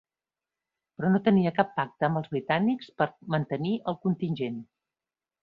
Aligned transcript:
Però 0.95 1.11
no 1.15 1.19
tenia 1.27 1.51
cap 1.57 1.69
pacte 1.75 2.07
amb 2.07 2.21
els 2.21 2.31
britànics 2.31 2.89
per 3.03 3.09
mantenir 3.35 3.75
el 3.93 4.01
contingent. 4.09 4.59